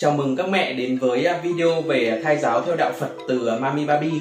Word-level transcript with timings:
Chào 0.00 0.12
mừng 0.12 0.36
các 0.36 0.48
mẹ 0.48 0.72
đến 0.72 0.98
với 0.98 1.24
à, 1.24 1.40
video 1.42 1.82
về 1.82 2.20
thai 2.24 2.36
giáo 2.36 2.62
theo 2.62 2.76
đạo 2.76 2.92
Phật 2.98 3.08
từ 3.28 3.46
à, 3.46 3.58
Mami 3.58 3.84
Baby. 3.84 4.12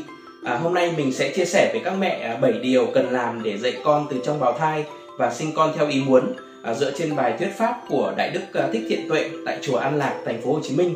À, 0.44 0.58
hôm 0.58 0.74
nay 0.74 0.94
mình 0.98 1.14
sẽ 1.14 1.32
chia 1.36 1.46
sẻ 1.46 1.70
với 1.74 1.82
các 1.86 1.94
mẹ 2.00 2.20
à, 2.20 2.38
7 2.42 2.52
điều 2.52 2.88
cần 2.94 3.10
làm 3.12 3.44
để 3.44 3.58
dạy 3.58 3.74
con 3.84 4.08
từ 4.10 4.22
trong 4.24 4.40
bào 4.40 4.54
thai 4.54 4.86
và 5.18 5.34
sinh 5.34 5.52
con 5.56 5.74
theo 5.76 5.88
ý 5.88 6.04
muốn 6.08 6.34
à, 6.64 6.74
dựa 6.74 6.92
trên 6.92 7.16
bài 7.16 7.36
thuyết 7.40 7.50
pháp 7.58 7.82
của 7.90 8.14
Đại 8.18 8.30
đức 8.30 8.40
Thích 8.74 8.86
Thiện 8.90 9.10
Tuệ 9.10 9.30
tại 9.46 9.58
chùa 9.62 9.78
An 9.78 9.98
Lạc, 9.98 10.16
thành 10.26 10.42
phố 10.42 10.54
Hồ 10.54 10.60
Chí 10.64 10.76
Minh. 10.76 10.96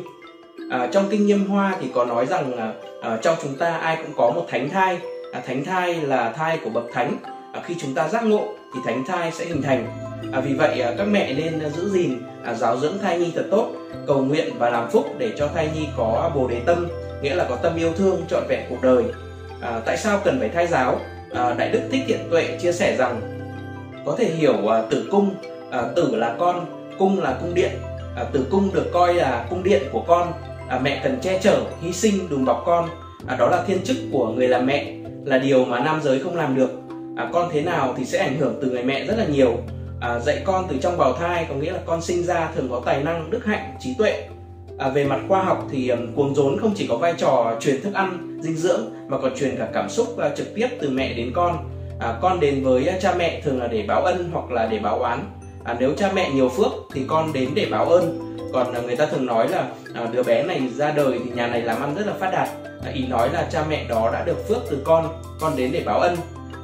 À, 0.70 0.88
trong 0.92 1.08
kinh 1.10 1.26
Nghiêm 1.26 1.46
Hoa 1.46 1.76
thì 1.80 1.88
có 1.94 2.04
nói 2.04 2.26
rằng 2.26 2.74
à, 3.02 3.18
trong 3.22 3.36
chúng 3.42 3.56
ta 3.56 3.76
ai 3.76 3.96
cũng 3.96 4.12
có 4.16 4.30
một 4.30 4.46
thánh 4.48 4.70
thai. 4.70 4.98
À, 5.32 5.42
thánh 5.46 5.64
thai 5.64 5.94
là 5.94 6.32
thai 6.32 6.58
của 6.64 6.70
bậc 6.70 6.84
thánh. 6.92 7.16
À, 7.52 7.60
khi 7.64 7.74
chúng 7.80 7.94
ta 7.94 8.08
giác 8.08 8.24
ngộ 8.24 8.48
thì 8.74 8.80
thánh 8.84 9.04
thai 9.06 9.32
sẽ 9.32 9.44
hình 9.44 9.62
thành. 9.62 10.13
À, 10.32 10.40
vì 10.40 10.54
vậy 10.54 10.80
à, 10.80 10.94
các 10.98 11.04
mẹ 11.04 11.34
nên 11.34 11.60
à, 11.60 11.68
giữ 11.68 11.90
gìn 11.90 12.18
à, 12.44 12.54
giáo 12.54 12.78
dưỡng 12.78 12.98
thai 12.98 13.18
nhi 13.18 13.32
thật 13.34 13.44
tốt 13.50 13.72
cầu 14.06 14.22
nguyện 14.22 14.52
và 14.58 14.70
làm 14.70 14.90
phúc 14.90 15.06
để 15.18 15.32
cho 15.36 15.48
thai 15.54 15.68
nhi 15.74 15.88
có 15.96 16.30
bồ 16.34 16.48
đề 16.48 16.60
tâm 16.66 16.88
nghĩa 17.22 17.34
là 17.34 17.46
có 17.48 17.56
tâm 17.56 17.76
yêu 17.76 17.92
thương 17.92 18.24
trọn 18.28 18.42
vẹn 18.48 18.60
cuộc 18.68 18.82
đời. 18.82 19.04
À, 19.60 19.80
tại 19.84 19.96
sao 19.96 20.20
cần 20.24 20.40
phải 20.40 20.48
thai 20.48 20.66
giáo? 20.66 21.00
À, 21.34 21.54
đại 21.58 21.70
đức 21.70 21.80
thích 21.90 22.02
thiện 22.06 22.18
tuệ 22.30 22.58
chia 22.60 22.72
sẻ 22.72 22.96
rằng 22.96 23.20
có 24.06 24.14
thể 24.18 24.24
hiểu 24.24 24.68
à, 24.68 24.82
tử 24.90 25.08
cung 25.10 25.34
à, 25.70 25.82
tử 25.96 26.16
là 26.16 26.34
con 26.38 26.66
cung 26.98 27.22
là 27.22 27.38
cung 27.40 27.54
điện. 27.54 27.70
À, 28.16 28.24
tử 28.32 28.46
cung 28.50 28.70
được 28.74 28.90
coi 28.92 29.14
là 29.14 29.46
cung 29.50 29.62
điện 29.62 29.82
của 29.92 30.00
con. 30.06 30.32
À, 30.68 30.78
mẹ 30.78 31.00
cần 31.04 31.18
che 31.22 31.38
chở 31.38 31.60
hy 31.82 31.92
sinh 31.92 32.28
đùm 32.28 32.44
bọc 32.44 32.62
con. 32.66 32.88
À, 33.26 33.36
đó 33.36 33.48
là 33.48 33.64
thiên 33.66 33.84
chức 33.84 33.96
của 34.12 34.28
người 34.28 34.48
làm 34.48 34.66
mẹ 34.66 34.94
là 35.24 35.38
điều 35.38 35.64
mà 35.64 35.80
nam 35.80 36.00
giới 36.02 36.18
không 36.18 36.36
làm 36.36 36.56
được. 36.56 36.70
À, 37.16 37.30
con 37.32 37.50
thế 37.52 37.62
nào 37.62 37.94
thì 37.96 38.04
sẽ 38.04 38.18
ảnh 38.18 38.36
hưởng 38.38 38.58
từ 38.62 38.70
người 38.70 38.82
mẹ 38.82 39.04
rất 39.04 39.14
là 39.18 39.24
nhiều 39.24 39.56
à, 40.04 40.18
dạy 40.18 40.42
con 40.44 40.66
từ 40.68 40.76
trong 40.80 40.98
bào 40.98 41.12
thai 41.12 41.46
có 41.48 41.54
nghĩa 41.54 41.72
là 41.72 41.78
con 41.86 42.02
sinh 42.02 42.22
ra 42.22 42.50
thường 42.54 42.68
có 42.70 42.82
tài 42.84 43.02
năng 43.02 43.30
đức 43.30 43.44
hạnh 43.44 43.76
trí 43.80 43.94
tuệ. 43.98 44.28
À, 44.78 44.88
về 44.88 45.04
mặt 45.04 45.20
khoa 45.28 45.42
học 45.42 45.66
thì 45.70 45.88
um, 45.88 46.14
cuồng 46.14 46.34
rốn 46.34 46.60
không 46.60 46.74
chỉ 46.76 46.86
có 46.86 46.96
vai 46.96 47.14
trò 47.18 47.56
truyền 47.60 47.82
thức 47.82 47.94
ăn 47.94 48.38
dinh 48.42 48.56
dưỡng 48.56 48.80
mà 49.08 49.18
còn 49.18 49.36
truyền 49.36 49.56
cả 49.56 49.68
cảm 49.74 49.90
xúc 49.90 50.06
uh, 50.14 50.36
trực 50.36 50.54
tiếp 50.54 50.68
từ 50.80 50.90
mẹ 50.90 51.14
đến 51.14 51.32
con. 51.34 51.70
À, 52.00 52.18
con 52.22 52.40
đến 52.40 52.64
với 52.64 52.88
uh, 52.94 53.00
cha 53.00 53.14
mẹ 53.14 53.40
thường 53.44 53.60
là 53.60 53.66
để 53.66 53.84
báo 53.88 54.02
ân 54.02 54.30
hoặc 54.32 54.50
là 54.50 54.66
để 54.66 54.78
báo 54.78 54.98
oán. 54.98 55.24
À, 55.64 55.76
nếu 55.78 55.92
cha 55.96 56.10
mẹ 56.14 56.30
nhiều 56.30 56.48
phước 56.48 56.72
thì 56.94 57.04
con 57.08 57.32
đến 57.32 57.50
để 57.54 57.66
báo 57.70 57.84
ơn. 57.84 58.36
Còn 58.52 58.70
uh, 58.78 58.84
người 58.84 58.96
ta 58.96 59.06
thường 59.06 59.26
nói 59.26 59.48
là 59.48 59.68
uh, 60.04 60.12
đứa 60.12 60.22
bé 60.22 60.42
này 60.42 60.62
ra 60.76 60.90
đời 60.90 61.18
thì 61.24 61.30
nhà 61.30 61.46
này 61.46 61.62
làm 61.62 61.82
ăn 61.82 61.94
rất 61.94 62.06
là 62.06 62.12
phát 62.20 62.30
đạt. 62.32 62.48
À, 62.84 62.90
ý 62.94 63.06
nói 63.06 63.28
là 63.32 63.48
cha 63.52 63.64
mẹ 63.68 63.84
đó 63.88 64.10
đã 64.12 64.24
được 64.24 64.48
phước 64.48 64.58
từ 64.70 64.78
con 64.84 65.22
con 65.40 65.56
đến 65.56 65.70
để 65.72 65.82
báo 65.86 66.00
ân 66.00 66.16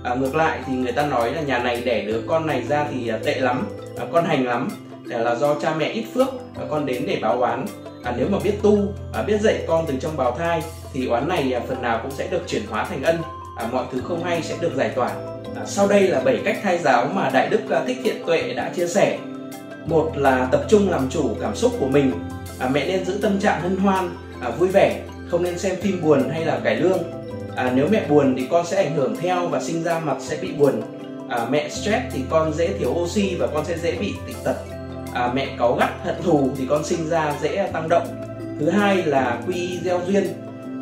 à, 0.05 0.15
ngược 0.15 0.35
lại 0.35 0.61
thì 0.67 0.73
người 0.73 0.93
ta 0.93 1.07
nói 1.07 1.35
là 1.35 1.41
nhà 1.41 1.59
này 1.59 1.83
đẻ 1.85 2.05
đứa 2.05 2.21
con 2.27 2.47
này 2.47 2.63
ra 2.69 2.87
thì 2.91 3.09
à, 3.09 3.19
tệ 3.25 3.35
lắm 3.35 3.67
à, 3.99 4.07
con 4.13 4.25
hành 4.25 4.47
lắm. 4.47 4.69
Là 5.05 5.35
do 5.35 5.55
cha 5.55 5.75
mẹ 5.75 5.89
ít 5.89 6.05
phước 6.15 6.29
à, 6.61 6.65
con 6.71 6.87
đến 6.87 7.05
để 7.07 7.19
báo 7.23 7.41
oán. 7.41 7.67
À, 8.05 8.15
nếu 8.17 8.27
mà 8.31 8.39
biết 8.45 8.55
tu 8.63 8.79
à, 9.13 9.23
biết 9.23 9.41
dạy 9.41 9.65
con 9.69 9.85
từ 9.87 9.95
trong 10.01 10.17
bào 10.17 10.33
thai 10.33 10.63
thì 10.93 11.07
oán 11.07 11.29
này 11.29 11.53
à, 11.53 11.61
phần 11.69 11.83
nào 11.83 12.01
cũng 12.03 12.11
sẽ 12.11 12.27
được 12.31 12.43
chuyển 12.47 12.63
hóa 12.71 12.85
thành 12.85 13.03
ân. 13.03 13.17
À, 13.57 13.69
mọi 13.73 13.85
thứ 13.93 14.01
không 14.01 14.25
hay 14.25 14.43
sẽ 14.43 14.55
được 14.61 14.73
giải 14.77 14.89
tỏa. 14.89 15.09
À, 15.57 15.63
sau 15.67 15.89
đây 15.89 16.03
là 16.03 16.21
7 16.21 16.41
cách 16.45 16.59
thai 16.63 16.79
giáo 16.79 17.07
mà 17.15 17.31
đại 17.33 17.49
đức 17.49 17.71
à, 17.71 17.83
thích 17.87 17.99
thiện 18.05 18.27
tuệ 18.27 18.55
đã 18.55 18.71
chia 18.77 18.87
sẻ. 18.87 19.19
Một 19.87 20.13
là 20.17 20.49
tập 20.53 20.65
trung 20.69 20.91
làm 20.91 21.09
chủ 21.11 21.37
cảm 21.41 21.57
xúc 21.57 21.73
của 21.81 21.89
mình. 21.89 22.13
À, 22.59 22.69
mẹ 22.73 22.87
nên 22.87 23.05
giữ 23.05 23.19
tâm 23.23 23.41
trạng 23.41 23.61
hân 23.61 23.77
hoan 23.77 24.11
à, 24.41 24.51
vui 24.51 24.69
vẻ 24.69 25.03
không 25.29 25.43
nên 25.43 25.59
xem 25.59 25.77
phim 25.81 26.03
buồn 26.03 26.29
hay 26.31 26.45
là 26.45 26.61
cải 26.65 26.77
lương 26.77 26.99
à, 27.57 27.73
nếu 27.75 27.89
mẹ 27.91 28.07
buồn 28.09 28.35
thì 28.39 28.47
con 28.51 28.67
sẽ 28.67 28.77
ảnh 28.77 28.95
hưởng 28.95 29.17
theo 29.17 29.49
và 29.49 29.61
sinh 29.61 29.83
ra 29.83 29.99
mặt 29.99 30.17
sẽ 30.21 30.37
bị 30.43 30.53
buồn. 30.53 30.83
À, 31.29 31.47
mẹ 31.51 31.69
stress 31.69 32.03
thì 32.13 32.21
con 32.31 32.53
dễ 32.53 32.69
thiếu 32.79 32.91
oxy 32.91 33.35
và 33.35 33.47
con 33.47 33.65
sẽ 33.65 33.79
dễ 33.79 33.93
bị 34.01 34.13
tịnh 34.27 34.37
tật. 34.45 34.57
À, 35.15 35.33
mẹ 35.35 35.47
cáu 35.59 35.75
gắt 35.75 35.91
hận 36.05 36.15
thù 36.23 36.51
thì 36.57 36.67
con 36.69 36.85
sinh 36.85 37.09
ra 37.09 37.35
dễ 37.43 37.69
tăng 37.73 37.89
động. 37.89 38.07
Thứ 38.61 38.71
hai 38.71 38.97
là 38.97 39.41
quy 39.47 39.55
y 39.55 39.79
gieo 39.85 40.01
duyên. 40.07 40.25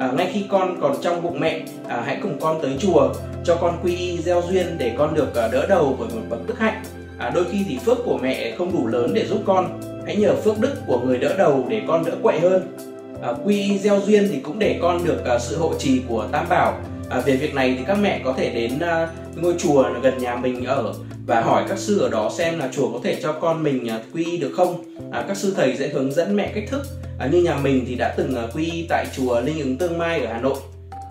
À, 0.01 0.11
ngay 0.17 0.31
khi 0.33 0.45
con 0.51 0.81
còn 0.81 0.95
trong 1.01 1.23
bụng 1.23 1.41
mẹ 1.41 1.62
à, 1.89 2.03
hãy 2.07 2.19
cùng 2.23 2.41
con 2.41 2.62
tới 2.62 2.77
chùa 2.78 3.15
cho 3.45 3.57
con 3.61 3.78
quy 3.83 3.97
y 3.97 4.19
gieo 4.19 4.43
duyên 4.51 4.78
để 4.78 4.95
con 4.99 5.15
được 5.15 5.34
à, 5.34 5.49
đỡ 5.53 5.67
đầu 5.69 5.97
bởi 5.99 6.09
một 6.09 6.23
bậc 6.28 6.47
đức 6.47 6.59
hạnh. 6.59 6.83
À, 7.19 7.31
đôi 7.34 7.45
khi 7.51 7.65
thì 7.69 7.78
phước 7.84 7.99
của 8.05 8.19
mẹ 8.23 8.55
không 8.59 8.73
đủ 8.73 8.87
lớn 8.87 9.11
để 9.15 9.27
giúp 9.27 9.39
con. 9.47 9.81
Hãy 10.07 10.17
nhờ 10.17 10.34
phước 10.37 10.59
đức 10.59 10.75
của 10.87 11.01
người 11.01 11.19
đỡ 11.19 11.34
đầu 11.39 11.67
để 11.69 11.83
con 11.89 12.05
đỡ 12.05 12.12
quậy 12.23 12.41
hơn 12.41 12.77
à, 13.23 13.33
quy 13.45 13.79
gieo 13.79 14.01
duyên 14.06 14.29
thì 14.33 14.39
cũng 14.43 14.59
để 14.59 14.79
con 14.83 15.05
được 15.05 15.25
à, 15.25 15.39
sự 15.39 15.59
hộ 15.59 15.75
trì 15.79 16.01
của 16.09 16.27
tam 16.33 16.49
bảo. 16.49 16.79
À, 17.11 17.21
về 17.21 17.37
việc 17.37 17.55
này 17.55 17.75
thì 17.79 17.84
các 17.87 17.99
mẹ 18.03 18.21
có 18.25 18.33
thể 18.33 18.51
đến 18.51 18.79
à, 18.81 19.09
ngôi 19.37 19.55
chùa 19.59 19.84
gần 20.03 20.19
nhà 20.19 20.37
mình 20.37 20.65
ở 20.65 20.95
và 21.27 21.41
hỏi 21.41 21.65
các 21.69 21.78
sư 21.78 21.99
ở 21.99 22.09
đó 22.09 22.31
xem 22.39 22.59
là 22.59 22.69
chùa 22.73 22.93
có 22.93 23.01
thể 23.05 23.19
cho 23.23 23.33
con 23.33 23.62
mình 23.62 23.89
à, 23.89 24.01
quy 24.15 24.37
được 24.37 24.51
không? 24.57 24.84
À, 25.12 25.25
các 25.28 25.37
sư 25.37 25.53
thầy 25.57 25.77
sẽ 25.77 25.89
hướng 25.89 26.12
dẫn 26.12 26.37
mẹ 26.37 26.53
cách 26.55 26.65
thức. 26.71 26.87
À, 27.19 27.28
như 27.33 27.43
nhà 27.43 27.57
mình 27.57 27.84
thì 27.89 27.95
đã 27.95 28.15
từng 28.17 28.34
à, 28.34 28.43
quy 28.55 28.87
tại 28.89 29.07
chùa 29.17 29.41
linh 29.41 29.59
ứng 29.59 29.78
tương 29.78 29.99
mai 29.99 30.21
ở 30.21 30.33
hà 30.33 30.41
nội. 30.41 30.57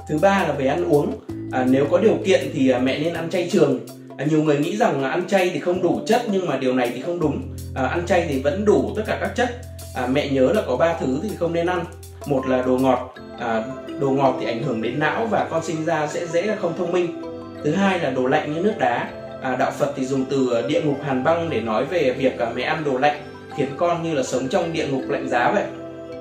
Thứ 0.10 0.18
ba 0.18 0.46
là 0.48 0.54
về 0.54 0.68
ăn 0.68 0.92
uống. 0.92 1.14
À, 1.52 1.66
nếu 1.70 1.86
có 1.92 1.98
điều 1.98 2.18
kiện 2.26 2.52
thì 2.54 2.70
à, 2.70 2.80
mẹ 2.80 3.00
nên 3.00 3.14
ăn 3.14 3.30
chay 3.30 3.50
trường. 3.52 3.80
À, 4.18 4.26
nhiều 4.30 4.44
người 4.44 4.58
nghĩ 4.58 4.78
rằng 4.78 5.04
ăn 5.04 5.28
chay 5.28 5.50
thì 5.54 5.60
không 5.60 5.82
đủ 5.82 6.02
chất 6.08 6.22
nhưng 6.32 6.46
mà 6.46 6.58
điều 6.58 6.74
này 6.74 6.92
thì 6.96 7.02
không 7.02 7.20
đúng. 7.20 7.42
À, 7.76 7.86
ăn 7.86 8.06
chay 8.06 8.26
thì 8.30 8.42
vẫn 8.42 8.66
đủ 8.66 8.94
tất 8.96 9.04
cả 9.08 9.18
các 9.22 9.32
chất. 9.36 9.50
À, 9.96 10.08
mẹ 10.08 10.30
nhớ 10.30 10.52
là 10.54 10.62
có 10.68 10.78
ba 10.78 10.96
thứ 11.00 11.20
thì 11.24 11.30
không 11.40 11.54
nên 11.54 11.66
ăn 11.66 11.86
một 12.28 12.48
là 12.48 12.62
đồ 12.62 12.78
ngọt 12.78 13.14
à, 13.40 13.64
đồ 14.00 14.10
ngọt 14.10 14.38
thì 14.40 14.46
ảnh 14.46 14.64
hưởng 14.64 14.82
đến 14.82 15.00
não 15.00 15.26
và 15.26 15.48
con 15.52 15.64
sinh 15.64 15.86
ra 15.86 16.08
sẽ 16.08 16.26
dễ 16.26 16.42
là 16.42 16.56
không 16.56 16.74
thông 16.78 16.92
minh. 16.92 17.22
Thứ 17.64 17.72
hai 17.72 18.00
là 18.00 18.10
đồ 18.10 18.28
lạnh 18.28 18.54
như 18.54 18.62
nước 18.62 18.74
đá. 18.80 19.10
À, 19.42 19.56
đạo 19.56 19.72
phật 19.72 19.94
thì 19.96 20.06
dùng 20.06 20.26
từ 20.30 20.62
địa 20.68 20.82
ngục 20.82 20.98
hàn 21.04 21.24
băng 21.24 21.50
để 21.50 21.62
nói 21.62 21.86
về 21.86 22.16
việc 22.18 22.40
à, 22.40 22.48
mẹ 22.56 22.64
ăn 22.64 22.84
đồ 22.84 22.98
lạnh 22.98 23.18
khiến 23.58 23.68
con 23.78 24.04
như 24.04 24.14
là 24.14 24.24
sống 24.24 24.48
trong 24.48 24.74
địa 24.74 24.88
ngục 24.88 25.04
lạnh 25.10 25.30
giá 25.30 25.52
vậy. 25.52 25.64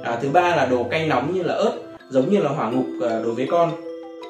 À, 0.03 0.19
thứ 0.22 0.28
ba 0.28 0.56
là 0.56 0.66
đồ 0.66 0.84
cay 0.84 1.06
nóng 1.06 1.34
như 1.34 1.43
là 1.43 1.55
ớt 1.55 1.72
giống 2.11 2.31
như 2.31 2.41
là 2.41 2.50
hỏa 2.50 2.71
ngục 2.71 2.87
à, 3.03 3.21
đối 3.25 3.34
với 3.34 3.47
con. 3.50 3.72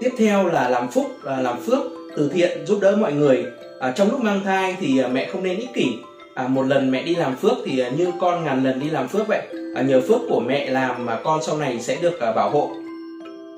Tiếp 0.01 0.11
theo 0.19 0.47
là 0.47 0.69
làm 0.69 0.89
phúc 0.89 1.07
à, 1.25 1.41
làm 1.41 1.61
phước 1.61 1.79
từ 2.17 2.31
thiện 2.35 2.67
giúp 2.67 2.79
đỡ 2.81 2.97
mọi 2.97 3.13
người. 3.13 3.45
À, 3.81 3.93
trong 3.97 4.11
lúc 4.11 4.21
mang 4.21 4.41
thai 4.45 4.77
thì 4.81 4.99
à, 4.99 5.09
mẹ 5.09 5.29
không 5.33 5.43
nên 5.43 5.59
ích 5.59 5.75
kỷ. 5.75 5.99
À, 6.35 6.49
một 6.49 6.67
lần 6.67 6.91
mẹ 6.91 7.03
đi 7.03 7.15
làm 7.15 7.37
phước 7.37 7.57
thì 7.65 7.79
à, 7.79 7.89
như 7.89 8.13
con 8.21 8.45
ngàn 8.45 8.65
lần 8.65 8.81
đi 8.81 8.91
làm 8.91 9.09
phước 9.09 9.29
vậy. 9.29 9.43
À, 9.77 9.83
nhờ 9.83 10.01
phước 10.09 10.21
của 10.29 10.41
mẹ 10.41 10.71
làm 10.71 11.07
mà 11.07 11.19
con 11.25 11.43
sau 11.43 11.59
này 11.59 11.81
sẽ 11.81 11.97
được 12.03 12.21
à, 12.21 12.33
bảo 12.33 12.51
hộ. 12.51 12.71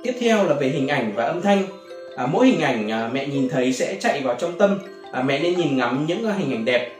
Tiếp 0.03 0.13
theo 0.21 0.45
là 0.45 0.55
về 0.55 0.69
hình 0.69 0.89
ảnh 0.89 1.13
và 1.15 1.25
âm 1.25 1.43
thanh. 1.43 1.63
À, 2.17 2.27
mỗi 2.27 2.47
hình 2.47 2.61
ảnh 2.61 2.91
à, 2.91 3.11
mẹ 3.13 3.27
nhìn 3.27 3.49
thấy 3.49 3.73
sẽ 3.73 3.97
chạy 4.01 4.21
vào 4.21 4.35
trong 4.39 4.59
tâm. 4.59 4.79
À, 5.13 5.23
mẹ 5.23 5.39
nên 5.39 5.57
nhìn 5.57 5.77
ngắm 5.77 6.05
những 6.07 6.27
à, 6.27 6.33
hình 6.39 6.53
ảnh 6.53 6.65
đẹp. 6.65 6.93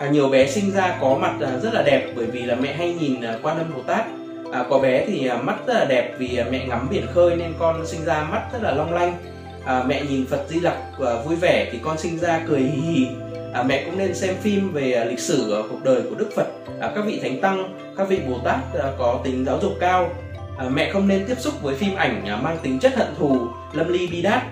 À, 0.00 0.08
nhiều 0.08 0.28
bé 0.28 0.46
sinh 0.46 0.70
ra 0.70 0.98
có 1.00 1.18
mặt 1.20 1.34
à, 1.40 1.58
rất 1.62 1.74
là 1.74 1.82
đẹp 1.82 2.12
bởi 2.16 2.26
vì 2.26 2.42
là 2.42 2.54
mẹ 2.54 2.72
hay 2.72 2.94
nhìn 3.00 3.20
à, 3.20 3.38
quan 3.42 3.58
âm 3.58 3.66
bồ 3.74 3.82
tát. 3.82 4.04
À, 4.52 4.64
có 4.70 4.78
bé 4.78 5.04
thì 5.06 5.26
à, 5.26 5.36
mắt 5.36 5.56
rất 5.66 5.74
là 5.74 5.84
đẹp 5.84 6.14
vì 6.18 6.36
à, 6.36 6.46
mẹ 6.50 6.66
ngắm 6.66 6.88
biển 6.90 7.06
khơi 7.14 7.36
nên 7.36 7.52
con 7.58 7.86
sinh 7.86 8.04
ra 8.04 8.26
mắt 8.30 8.42
rất 8.52 8.58
là 8.62 8.74
long 8.74 8.94
lanh. 8.94 9.16
À, 9.64 9.82
mẹ 9.86 10.02
nhìn 10.10 10.26
phật 10.26 10.44
di 10.48 10.60
lặc 10.60 10.76
à, 11.06 11.14
vui 11.24 11.36
vẻ 11.36 11.68
thì 11.72 11.78
con 11.82 11.98
sinh 11.98 12.18
ra 12.18 12.44
cười 12.48 12.60
hì 12.60 12.80
hì 12.80 13.06
à, 13.54 13.62
mẹ 13.62 13.82
cũng 13.84 13.98
nên 13.98 14.14
xem 14.14 14.34
phim 14.42 14.72
về 14.72 14.92
à, 14.92 15.04
lịch 15.04 15.18
sử 15.18 15.54
à, 15.54 15.60
cuộc 15.70 15.84
đời 15.84 16.02
của 16.02 16.14
đức 16.14 16.30
phật. 16.36 16.46
À, 16.80 16.92
các 16.94 17.04
vị 17.06 17.18
thánh 17.22 17.40
tăng 17.40 17.78
các 17.96 18.08
vị 18.08 18.18
bồ 18.28 18.38
tát 18.44 18.60
à, 18.74 18.92
có 18.98 19.20
tính 19.24 19.44
giáo 19.44 19.58
dục 19.62 19.72
cao. 19.80 20.10
À, 20.58 20.68
mẹ 20.68 20.90
không 20.92 21.08
nên 21.08 21.24
tiếp 21.28 21.34
xúc 21.38 21.54
với 21.62 21.74
phim 21.74 21.94
ảnh 21.94 22.24
à, 22.26 22.36
mang 22.36 22.56
tính 22.62 22.78
chất 22.78 22.94
hận 22.96 23.08
thù 23.18 23.36
lâm 23.72 23.88
ly 23.88 24.06
bi 24.06 24.22
đát. 24.22 24.42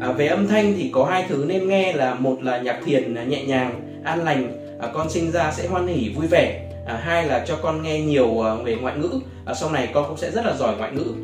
À, 0.00 0.12
về 0.12 0.26
âm 0.26 0.48
thanh 0.48 0.74
thì 0.76 0.90
có 0.94 1.04
hai 1.04 1.24
thứ 1.28 1.44
nên 1.48 1.68
nghe 1.68 1.92
là 1.92 2.14
một 2.14 2.42
là 2.42 2.58
nhạc 2.58 2.78
thiền 2.84 3.14
à, 3.14 3.24
nhẹ 3.24 3.44
nhàng 3.44 4.00
an 4.04 4.24
lành. 4.24 4.52
À, 4.80 4.88
con 4.94 5.10
sinh 5.10 5.30
ra 5.30 5.52
sẽ 5.52 5.68
hoan 5.68 5.86
hỉ 5.86 6.08
vui 6.16 6.26
vẻ. 6.26 6.70
À, 6.86 7.00
hai 7.02 7.26
là 7.26 7.44
cho 7.46 7.56
con 7.62 7.82
nghe 7.82 8.00
nhiều 8.00 8.46
à, 8.46 8.54
về 8.64 8.74
ngoại 8.74 8.96
ngữ. 8.96 9.10
À, 9.44 9.54
sau 9.54 9.70
này 9.70 9.88
con 9.94 10.04
cũng 10.08 10.16
sẽ 10.16 10.30
rất 10.30 10.46
là 10.46 10.54
giỏi 10.56 10.76
ngoại 10.78 10.92
ngữ. 10.92 11.14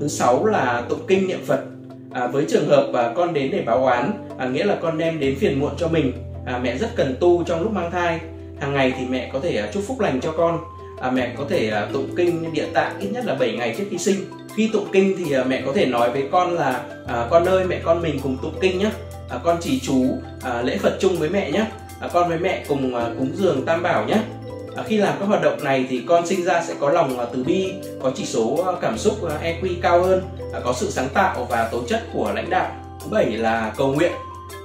Thứ 0.00 0.08
sáu 0.08 0.44
là 0.44 0.82
tụng 0.88 1.06
kinh 1.08 1.26
niệm 1.26 1.40
phật. 1.46 1.60
À, 2.10 2.26
với 2.26 2.44
trường 2.48 2.68
hợp 2.68 2.90
à, 2.94 3.12
con 3.16 3.34
đến 3.34 3.50
để 3.52 3.62
báo 3.66 3.84
oán 3.84 4.12
à, 4.38 4.46
nghĩa 4.46 4.64
là 4.64 4.76
con 4.82 4.98
đem 4.98 5.20
đến 5.20 5.36
phiền 5.38 5.60
muộn 5.60 5.72
cho 5.78 5.88
mình 5.88 6.12
à, 6.46 6.58
mẹ 6.62 6.76
rất 6.78 6.88
cần 6.96 7.16
tu 7.20 7.44
trong 7.44 7.62
lúc 7.62 7.72
mang 7.72 7.90
thai. 7.90 8.20
Hàng 8.60 8.74
ngày 8.74 8.92
thì 8.98 9.04
mẹ 9.10 9.30
có 9.32 9.40
thể 9.40 9.56
à, 9.56 9.68
chúc 9.72 9.82
phúc 9.86 10.00
lành 10.00 10.20
cho 10.20 10.32
con. 10.32 10.58
À, 11.00 11.10
mẹ 11.10 11.34
có 11.38 11.44
thể 11.48 11.70
à, 11.70 11.88
tụng 11.92 12.08
kinh 12.16 12.52
địa 12.52 12.66
tạng 12.74 13.00
ít 13.00 13.08
nhất 13.08 13.24
là 13.24 13.34
7 13.34 13.52
ngày 13.52 13.74
trước 13.78 13.84
khi 13.90 13.98
sinh. 13.98 14.16
Khi 14.56 14.70
tụng 14.72 14.86
kinh 14.92 15.16
thì 15.18 15.32
à, 15.32 15.44
mẹ 15.44 15.62
có 15.66 15.72
thể 15.72 15.86
nói 15.86 16.10
với 16.10 16.28
con 16.32 16.54
là 16.54 16.84
à, 17.06 17.26
con 17.30 17.44
ơi 17.44 17.64
mẹ 17.64 17.80
con 17.84 18.02
mình 18.02 18.20
cùng 18.22 18.38
tụng 18.42 18.54
kinh 18.60 18.78
nhé 18.78 18.90
à, 19.30 19.38
con 19.44 19.56
chỉ 19.60 19.80
chú 19.80 20.06
à, 20.42 20.62
lễ 20.62 20.78
phật 20.78 20.96
chung 21.00 21.16
với 21.16 21.28
mẹ 21.28 21.50
nhé 21.50 21.66
à, 22.00 22.08
con 22.12 22.28
với 22.28 22.38
mẹ 22.38 22.64
cùng 22.68 22.94
à, 22.94 23.04
cúng 23.18 23.30
dường 23.34 23.64
tam 23.64 23.82
bảo 23.82 24.04
nhé 24.04 24.16
à, 24.76 24.82
khi 24.86 24.96
làm 24.96 25.14
các 25.20 25.26
hoạt 25.26 25.42
động 25.42 25.64
này 25.64 25.86
thì 25.90 26.02
con 26.08 26.26
sinh 26.26 26.44
ra 26.44 26.62
sẽ 26.62 26.74
có 26.80 26.90
lòng 26.90 27.18
à, 27.18 27.26
từ 27.32 27.44
bi 27.44 27.72
có 28.02 28.12
chỉ 28.14 28.24
số 28.24 28.64
à, 28.66 28.72
cảm 28.80 28.98
xúc 28.98 29.14
à, 29.30 29.38
EQ 29.42 29.68
cao 29.82 30.02
hơn 30.02 30.22
à, 30.52 30.60
có 30.64 30.72
sự 30.72 30.90
sáng 30.90 31.08
tạo 31.14 31.46
và 31.50 31.68
tố 31.72 31.82
chất 31.88 32.02
của 32.12 32.32
lãnh 32.34 32.50
đạo. 32.50 32.70
Thứ 33.00 33.06
bảy 33.10 33.26
là 33.26 33.72
cầu 33.76 33.92
nguyện 33.92 34.12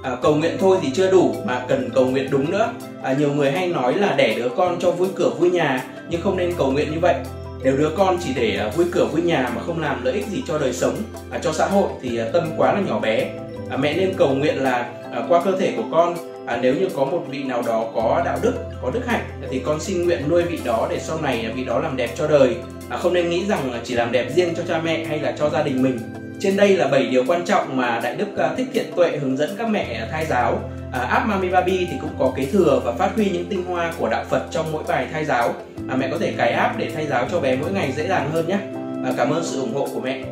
à, 0.02 0.16
cầu 0.22 0.34
nguyện 0.34 0.56
thôi 0.60 0.78
thì 0.82 0.90
chưa 0.94 1.10
đủ 1.10 1.34
mà 1.46 1.64
cần 1.68 1.90
cầu 1.94 2.06
nguyện 2.06 2.28
đúng 2.30 2.50
nữa. 2.50 2.72
À, 3.02 3.12
nhiều 3.18 3.32
người 3.32 3.50
hay 3.50 3.68
nói 3.68 3.94
là 3.94 4.14
đẻ 4.16 4.34
đứa 4.36 4.48
con 4.56 4.76
cho 4.80 4.90
vui 4.90 5.08
cửa 5.14 5.30
vui 5.38 5.50
nhà 5.50 5.84
nhưng 6.10 6.20
không 6.20 6.36
nên 6.36 6.52
cầu 6.58 6.70
nguyện 6.70 6.90
như 6.90 6.98
vậy. 7.00 7.14
Nếu 7.62 7.76
đứa 7.76 7.90
con 7.96 8.18
chỉ 8.24 8.30
để 8.36 8.56
à, 8.56 8.70
vui 8.76 8.86
cửa 8.92 9.06
vui 9.12 9.22
nhà 9.22 9.50
mà 9.56 9.62
không 9.66 9.80
làm 9.80 10.04
lợi 10.04 10.14
ích 10.14 10.26
gì 10.28 10.42
cho 10.46 10.58
đời 10.58 10.72
sống 10.72 10.96
à, 11.30 11.38
cho 11.42 11.52
xã 11.52 11.66
hội 11.66 11.88
thì 12.02 12.18
à, 12.18 12.26
tâm 12.32 12.50
quá 12.56 12.72
là 12.72 12.80
nhỏ 12.80 12.98
bé. 12.98 13.30
À, 13.70 13.76
mẹ 13.76 13.94
nên 13.94 14.14
cầu 14.16 14.34
nguyện 14.34 14.62
là 14.62 14.90
à, 15.12 15.22
qua 15.28 15.42
cơ 15.44 15.52
thể 15.58 15.72
của 15.76 15.84
con. 15.92 16.14
À, 16.46 16.58
nếu 16.62 16.74
như 16.74 16.88
có 16.96 17.04
một 17.04 17.24
vị 17.30 17.42
nào 17.42 17.62
đó 17.66 17.84
có 17.94 18.22
đạo 18.24 18.38
đức 18.42 18.54
có 18.82 18.90
đức 18.90 19.06
hạnh 19.06 19.24
thì 19.50 19.58
con 19.58 19.80
xin 19.80 20.06
nguyện 20.06 20.28
nuôi 20.28 20.42
vị 20.42 20.58
đó 20.64 20.86
để 20.90 20.98
sau 21.00 21.20
này 21.20 21.52
vị 21.54 21.64
đó 21.64 21.78
làm 21.78 21.96
đẹp 21.96 22.10
cho 22.16 22.26
đời. 22.26 22.56
À, 22.88 22.96
không 22.96 23.12
nên 23.12 23.30
nghĩ 23.30 23.44
rằng 23.46 23.80
chỉ 23.84 23.94
làm 23.94 24.12
đẹp 24.12 24.28
riêng 24.36 24.54
cho 24.56 24.62
cha 24.68 24.80
mẹ 24.84 25.04
hay 25.04 25.18
là 25.20 25.32
cho 25.38 25.50
gia 25.50 25.62
đình 25.62 25.82
mình 25.82 25.98
trên 26.40 26.56
đây 26.56 26.76
là 26.76 26.88
7 26.88 27.06
điều 27.06 27.24
quan 27.26 27.44
trọng 27.44 27.76
mà 27.76 28.00
Đại 28.02 28.16
Đức 28.16 28.36
à, 28.36 28.54
Thích 28.56 28.66
Thiện 28.72 28.86
Tuệ 28.96 29.16
hướng 29.16 29.36
dẫn 29.36 29.50
các 29.58 29.68
mẹ 29.68 30.08
thai 30.10 30.26
giáo. 30.26 30.60
À, 30.92 31.00
app 31.00 31.26
Mami 31.26 31.48
Baby 31.48 31.86
thì 31.90 31.96
cũng 32.00 32.10
có 32.18 32.32
kế 32.36 32.46
thừa 32.46 32.80
và 32.84 32.92
phát 32.92 33.10
huy 33.16 33.30
những 33.30 33.46
tinh 33.48 33.64
hoa 33.64 33.92
của 33.98 34.08
đạo 34.08 34.24
Phật 34.28 34.42
trong 34.50 34.72
mỗi 34.72 34.82
bài 34.88 35.06
thai 35.12 35.24
giáo. 35.24 35.54
À, 35.88 35.96
mẹ 35.96 36.08
có 36.10 36.18
thể 36.18 36.32
cài 36.36 36.52
app 36.52 36.78
để 36.78 36.90
thai 36.94 37.06
giáo 37.06 37.26
cho 37.32 37.40
bé 37.40 37.56
mỗi 37.56 37.72
ngày 37.72 37.92
dễ 37.96 38.08
dàng 38.08 38.30
hơn 38.30 38.48
nhé. 38.48 38.58
À, 39.04 39.12
cảm 39.16 39.30
ơn 39.30 39.44
sự 39.44 39.60
ủng 39.60 39.74
hộ 39.74 39.88
của 39.94 40.00
mẹ. 40.00 40.22